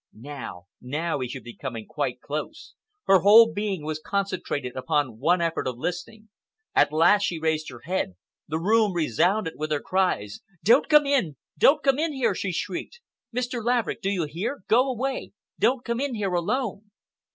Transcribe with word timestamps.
Now—now 0.15 1.19
he 1.19 1.27
should 1.27 1.43
be 1.43 1.53
coming 1.55 1.85
quite 1.85 2.21
close. 2.21 2.73
Her 3.05 3.19
whole 3.19 3.53
being 3.53 3.83
was 3.85 4.01
concentrated 4.03 4.75
upon 4.75 5.19
one 5.19 5.41
effort 5.41 5.67
of 5.67 5.77
listening. 5.77 6.29
At 6.73 6.91
last 6.91 7.21
she 7.21 7.37
raised 7.37 7.69
her 7.69 7.81
head. 7.83 8.15
The 8.47 8.57
room 8.57 8.93
resounded 8.93 9.53
with 9.57 9.69
her 9.69 9.79
cries. 9.79 10.39
"Don't 10.63 10.89
come 10.89 11.05
in! 11.05 11.35
Don't 11.55 11.83
come 11.83 11.99
in 11.99 12.13
here!" 12.13 12.33
she 12.33 12.51
shrieked. 12.51 12.99
"Mr. 13.31 13.63
Laverick, 13.63 14.01
do 14.01 14.09
you 14.09 14.23
hear? 14.23 14.63
Go 14.67 14.89
away! 14.91 15.33
Don't 15.59 15.85
come 15.85 15.99
in 15.99 16.15
here 16.15 16.33
alone!" 16.33 16.89